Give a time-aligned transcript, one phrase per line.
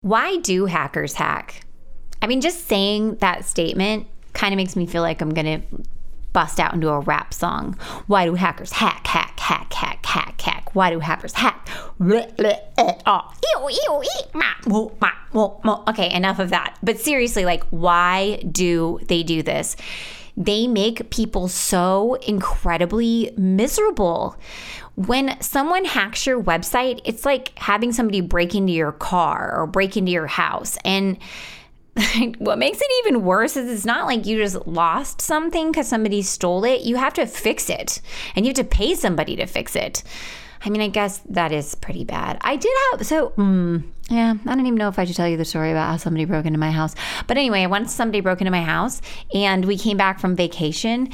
[0.00, 1.62] Why do hackers hack?
[2.22, 5.82] I mean, just saying that statement kind of makes me feel like I'm going to
[6.32, 7.74] bust out into a rap song.
[8.06, 10.74] Why do hackers hack, hack, hack, hack, hack, hack?
[10.74, 11.68] Why do hackers hack?
[15.88, 16.78] Okay, enough of that.
[16.80, 19.74] But seriously, like, why do they do this?
[20.38, 24.38] They make people so incredibly miserable
[24.94, 29.96] when someone hacks your website, it's like having somebody break into your car or break
[29.96, 30.76] into your house.
[30.84, 31.18] And
[32.38, 36.22] what makes it even worse is it's not like you just lost something because somebody
[36.22, 36.82] stole it.
[36.82, 38.00] You have to fix it
[38.34, 40.02] and you have to pay somebody to fix it.
[40.64, 42.38] I mean, I guess that is pretty bad.
[42.40, 45.36] I did have, so, mm, yeah, I don't even know if I should tell you
[45.36, 46.96] the story about how somebody broke into my house.
[47.28, 49.00] But anyway, once somebody broke into my house
[49.32, 51.10] and we came back from vacation,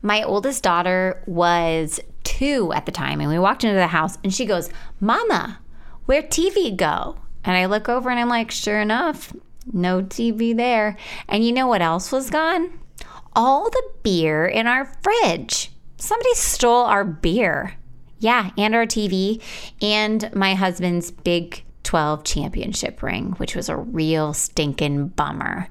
[0.00, 4.32] my oldest daughter was two at the time, and we walked into the house, and
[4.32, 4.70] she goes,
[5.00, 5.58] Mama,
[6.06, 7.16] where'd TV go?
[7.44, 9.32] And I look over and I'm like, sure enough,
[9.72, 10.96] no TV there.
[11.28, 12.78] And you know what else was gone?
[13.34, 15.70] All the beer in our fridge.
[15.98, 17.74] Somebody stole our beer.
[18.20, 19.40] Yeah, and our TV,
[19.80, 25.68] and my husband's big 12 championship ring, which was a real stinking bummer.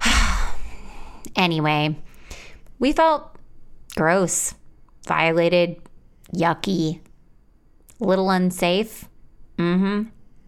[1.36, 1.96] anyway,
[2.78, 3.36] we felt
[3.96, 4.54] gross,
[5.06, 5.76] violated,
[6.34, 7.00] yucky,
[8.00, 9.08] little unsafe.
[9.58, 10.02] Mm hmm.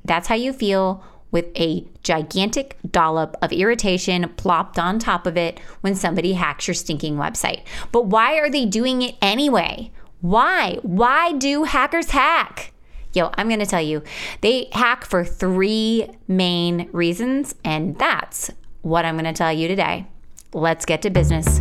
[0.05, 5.61] That's how you feel with a gigantic dollop of irritation plopped on top of it
[5.81, 7.63] when somebody hacks your stinking website.
[7.93, 9.91] But why are they doing it anyway?
[10.21, 10.79] Why?
[10.83, 12.73] Why do hackers hack?
[13.13, 14.03] Yo, I'm going to tell you,
[14.41, 18.51] they hack for three main reasons, and that's
[18.83, 20.07] what I'm going to tell you today.
[20.53, 21.61] Let's get to business.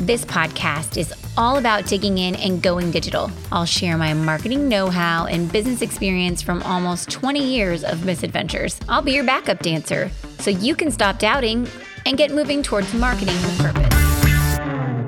[0.00, 3.30] This podcast is all about digging in and going digital.
[3.52, 8.80] I'll share my marketing know how and business experience from almost 20 years of misadventures.
[8.88, 11.68] I'll be your backup dancer so you can stop doubting
[12.06, 13.94] and get moving towards marketing with purpose.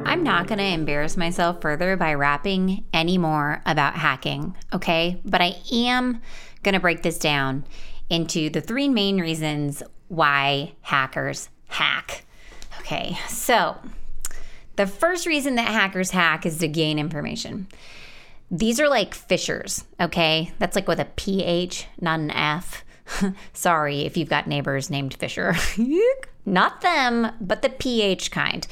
[0.04, 5.22] I'm not going to embarrass myself further by rapping anymore about hacking, okay?
[5.24, 6.20] But I am
[6.62, 7.64] going to break this down
[8.10, 12.26] into the three main reasons why hackers hack.
[12.80, 13.78] Okay, so
[14.76, 17.66] the first reason that hackers hack is to gain information.
[18.50, 20.52] These are like phishers, okay?
[20.58, 22.84] That's like with a PH, not an F.
[23.52, 25.54] Sorry if you've got neighbors named Fisher.
[26.46, 28.66] not them, but the PH kind.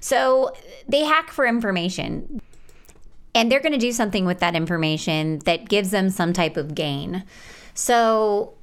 [0.00, 0.54] So
[0.88, 2.40] they hack for information.
[3.34, 6.74] And they're going to do something with that information that gives them some type of
[6.74, 7.24] gain.
[7.74, 8.54] So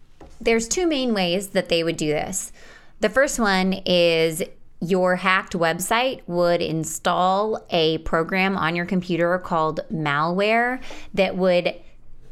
[0.41, 2.51] there's two main ways that they would do this.
[2.99, 4.43] The first one is
[4.87, 10.81] your hacked website would install a program on your computer called malware
[11.13, 11.73] that would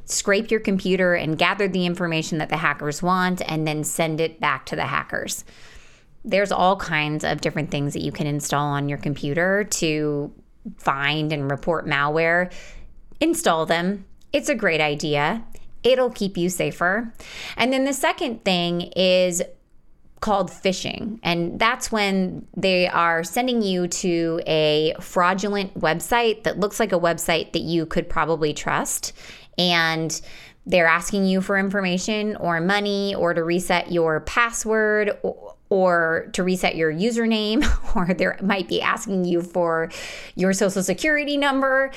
[0.06, 4.40] scrape your computer and gather the information that the hackers want and then send it
[4.40, 5.44] back to the hackers.
[6.26, 10.34] There's all kinds of different things that you can install on your computer to
[10.78, 12.52] find and report malware.
[13.20, 14.06] Install them.
[14.32, 15.44] It's a great idea.
[15.84, 17.14] It'll keep you safer.
[17.58, 19.44] And then the second thing is
[20.24, 21.20] called phishing.
[21.22, 27.00] And that's when they are sending you to a fraudulent website that looks like a
[27.00, 29.12] website that you could probably trust.
[29.58, 30.22] And
[30.66, 36.42] they're asking you for information or money or to reset your password or, or to
[36.42, 37.66] reset your username,
[37.98, 39.92] or they might be asking you for
[40.36, 41.92] your social security number.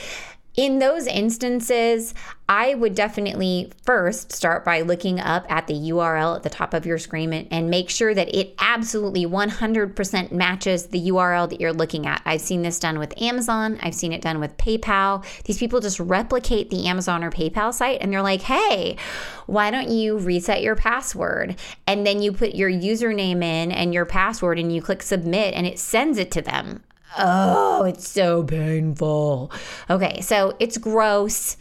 [0.56, 2.14] In those instances,
[2.48, 6.86] I would definitely first start by looking up at the URL at the top of
[6.86, 12.06] your screen and make sure that it absolutely 100% matches the URL that you're looking
[12.06, 12.22] at.
[12.24, 15.26] I've seen this done with Amazon, I've seen it done with PayPal.
[15.44, 18.96] These people just replicate the Amazon or PayPal site and they're like, hey,
[19.44, 21.56] why don't you reset your password?
[21.86, 25.66] And then you put your username in and your password and you click submit and
[25.66, 26.82] it sends it to them.
[27.18, 29.50] Oh, it's so painful.
[29.88, 31.56] Okay, so it's gross,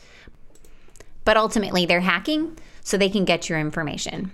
[1.24, 4.32] but ultimately they're hacking so they can get your information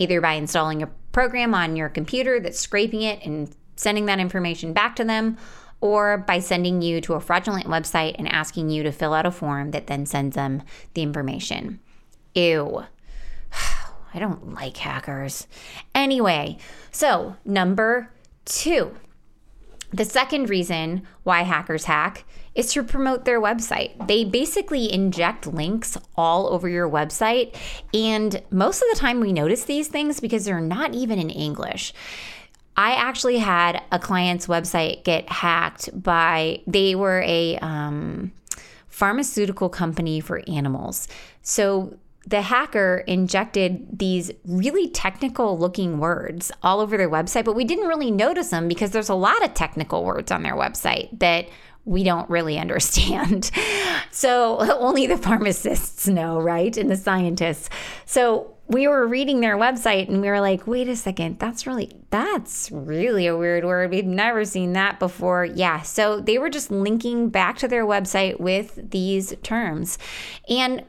[0.00, 4.72] either by installing a program on your computer that's scraping it and sending that information
[4.72, 5.36] back to them,
[5.80, 9.30] or by sending you to a fraudulent website and asking you to fill out a
[9.30, 10.62] form that then sends them
[10.94, 11.78] the information.
[12.34, 12.84] Ew.
[14.14, 15.46] I don't like hackers.
[15.94, 16.58] Anyway,
[16.90, 18.10] so number
[18.44, 18.96] two
[19.92, 24.06] the second reason why hackers hack is to promote their website.
[24.06, 27.54] They basically inject links all over your website.
[27.94, 31.92] And most of the time, we notice these things because they're not even in English.
[32.76, 38.32] I actually had a client's website get hacked by, they were a um,
[38.88, 41.08] pharmaceutical company for animals.
[41.42, 47.64] So the hacker injected these really technical looking words all over their website, but we
[47.64, 51.48] didn't really notice them because there's a lot of technical words on their website that
[51.84, 53.50] we don't really understand.
[54.10, 56.76] so only the pharmacists know, right?
[56.76, 57.70] And the scientists.
[58.04, 61.90] So we were reading their website and we were like, wait a second, that's really
[62.10, 63.90] that's really a weird word.
[63.90, 65.44] We've never seen that before.
[65.44, 65.82] Yeah.
[65.82, 69.98] So they were just linking back to their website with these terms.
[70.48, 70.84] And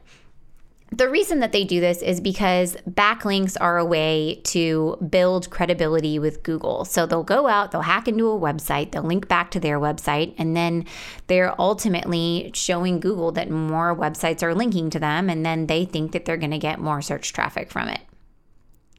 [0.92, 6.18] the reason that they do this is because backlinks are a way to build credibility
[6.18, 6.84] with Google.
[6.84, 10.34] So they'll go out, they'll hack into a website, they'll link back to their website,
[10.36, 10.84] and then
[11.28, 16.12] they're ultimately showing Google that more websites are linking to them, and then they think
[16.12, 18.00] that they're going to get more search traffic from it.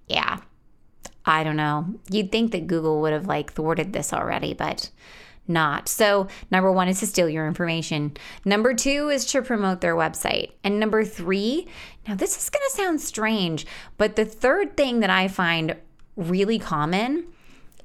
[0.07, 0.39] Yeah.
[1.25, 1.85] I don't know.
[2.09, 4.89] You'd think that Google would have like thwarted this already, but
[5.47, 5.89] not.
[5.89, 8.15] So, number one is to steal your information.
[8.45, 10.51] Number two is to promote their website.
[10.63, 11.67] And number three,
[12.07, 13.65] now this is going to sound strange,
[13.97, 15.75] but the third thing that I find
[16.15, 17.25] really common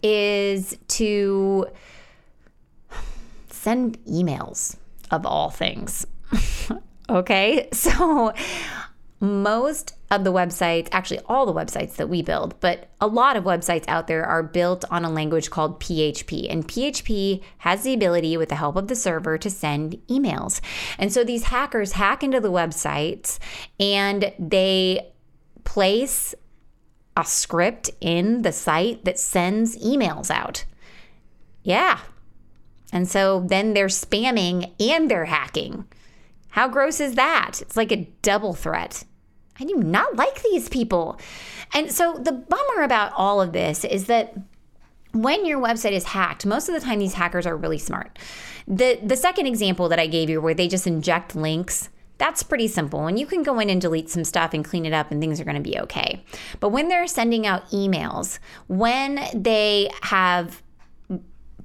[0.02, 1.66] is to
[3.50, 4.76] send emails
[5.10, 6.06] of all things.
[7.10, 7.68] okay.
[7.78, 8.32] So,
[9.20, 13.44] most of the websites, actually all the websites that we build, but a lot of
[13.44, 16.50] websites out there are built on a language called PHP.
[16.50, 20.60] And PHP has the ability, with the help of the server, to send emails.
[20.98, 23.38] And so these hackers hack into the websites
[23.80, 25.12] and they
[25.64, 26.34] place
[27.16, 30.64] a script in the site that sends emails out.
[31.64, 31.98] Yeah.
[32.92, 35.86] And so then they're spamming and they're hacking.
[36.50, 37.60] How gross is that?
[37.60, 39.04] It's like a double threat.
[39.60, 41.20] I do not like these people.
[41.74, 44.34] And so the bummer about all of this is that
[45.12, 48.18] when your website is hacked, most of the time these hackers are really smart.
[48.66, 51.88] The the second example that I gave you where they just inject links,
[52.18, 53.06] that's pretty simple.
[53.06, 55.40] And you can go in and delete some stuff and clean it up and things
[55.40, 56.24] are going to be okay.
[56.60, 60.62] But when they're sending out emails, when they have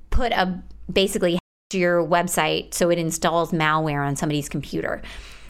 [0.10, 1.40] put a basically
[1.74, 5.02] your website so it installs malware on somebody's computer.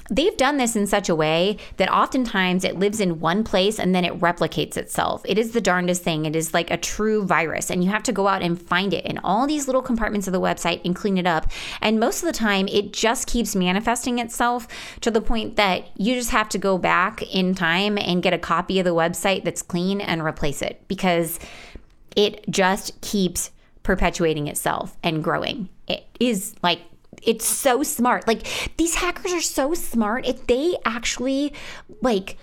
[0.09, 3.95] They've done this in such a way that oftentimes it lives in one place and
[3.95, 5.21] then it replicates itself.
[5.25, 6.25] It is the darndest thing.
[6.25, 9.05] It is like a true virus, and you have to go out and find it
[9.05, 11.49] in all these little compartments of the website and clean it up.
[11.81, 14.67] And most of the time, it just keeps manifesting itself
[15.01, 18.39] to the point that you just have to go back in time and get a
[18.39, 21.39] copy of the website that's clean and replace it because
[22.15, 23.51] it just keeps
[23.83, 25.69] perpetuating itself and growing.
[25.87, 26.81] It is like
[27.25, 28.27] it's so smart.
[28.27, 30.27] Like these hackers are so smart.
[30.27, 31.53] If they actually
[32.01, 32.37] like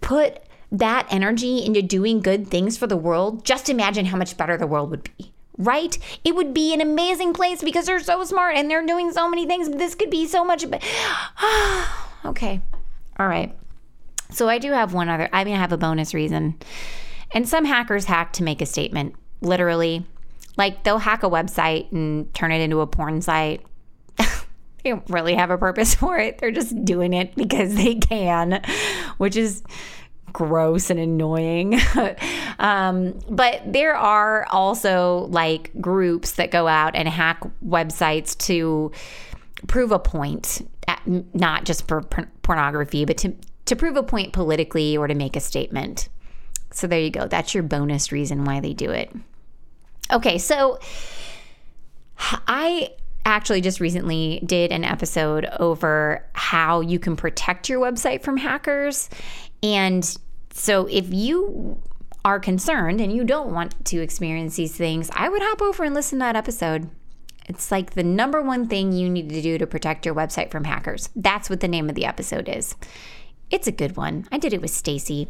[0.00, 0.40] put
[0.72, 4.66] that energy into doing good things for the world, just imagine how much better the
[4.66, 5.32] world would be.
[5.58, 5.98] Right?
[6.24, 9.46] It would be an amazing place because they're so smart and they're doing so many
[9.46, 9.68] things.
[9.68, 10.64] This could be so much.
[12.22, 12.60] Okay.
[13.18, 13.56] All right.
[14.28, 15.30] So I do have one other.
[15.32, 16.58] I mean, I have a bonus reason.
[17.32, 19.14] And some hackers hack to make a statement.
[19.40, 20.04] Literally,
[20.56, 23.62] like they'll hack a website and turn it into a porn site.
[24.82, 26.38] They don't really have a purpose for it.
[26.38, 28.62] They're just doing it because they can,
[29.18, 29.62] which is
[30.32, 31.80] gross and annoying.
[32.58, 38.92] um, but there are also like groups that go out and hack websites to
[39.66, 40.66] prove a point,
[41.06, 42.02] not just for
[42.42, 43.34] pornography, but to,
[43.66, 46.08] to prove a point politically or to make a statement.
[46.72, 47.26] So there you go.
[47.26, 49.12] That's your bonus reason why they do it.
[50.12, 50.78] Okay, so
[52.18, 52.90] I
[53.24, 59.10] actually just recently did an episode over how you can protect your website from hackers.
[59.62, 60.04] And
[60.52, 61.80] so if you
[62.24, 65.94] are concerned and you don't want to experience these things, I would hop over and
[65.94, 66.90] listen to that episode.
[67.46, 70.64] It's like the number one thing you need to do to protect your website from
[70.64, 71.08] hackers.
[71.16, 72.76] That's what the name of the episode is.
[73.50, 74.26] It's a good one.
[74.30, 75.28] I did it with Stacy.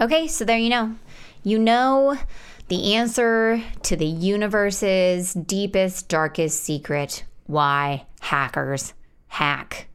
[0.00, 0.96] Okay, so there you know.
[1.44, 2.18] You know
[2.68, 8.94] the answer to the universe's deepest, darkest secret why hackers
[9.26, 9.88] hack.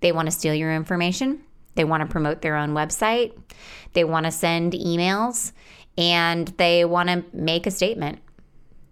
[0.00, 1.42] They want to steal your information,
[1.74, 3.38] they want to promote their own website,
[3.92, 5.52] they want to send emails,
[5.96, 8.18] and they want to make a statement.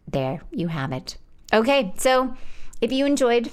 [0.07, 1.17] There you have it.
[1.53, 2.37] Okay, so
[2.81, 3.51] if you enjoyed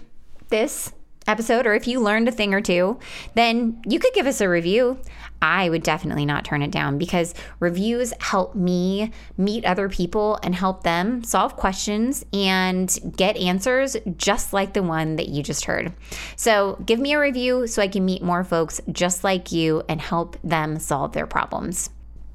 [0.49, 0.93] this
[1.27, 2.99] episode or if you learned a thing or two,
[3.35, 4.99] then you could give us a review.
[5.41, 10.55] I would definitely not turn it down because reviews help me meet other people and
[10.55, 15.93] help them solve questions and get answers just like the one that you just heard.
[16.35, 20.01] So give me a review so I can meet more folks just like you and
[20.01, 21.89] help them solve their problems.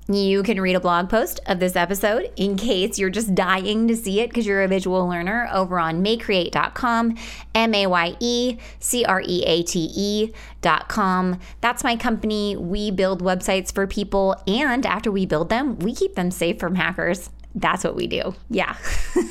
[0.08, 3.96] You can read a blog post of this episode in case you're just dying to
[3.96, 7.16] see it because you're a visual learner over on mayecreate.com,
[7.54, 11.38] M A Y E C R E A T E.com.
[11.60, 12.56] That's my company.
[12.56, 16.74] We build websites for people, and after we build them, we keep them safe from
[16.74, 17.30] hackers.
[17.54, 18.34] That's what we do.
[18.50, 18.76] Yeah.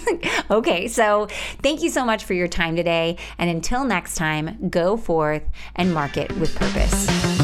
[0.51, 1.27] okay, so
[1.61, 3.17] thank you so much for your time today.
[3.37, 5.43] And until next time, go forth
[5.75, 7.40] and market with purpose.